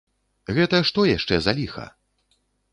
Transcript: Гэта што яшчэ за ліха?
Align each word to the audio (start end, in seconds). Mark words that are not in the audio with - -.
Гэта 0.57 0.79
што 0.89 1.05
яшчэ 1.17 1.35
за 1.45 1.57
ліха? 1.61 1.87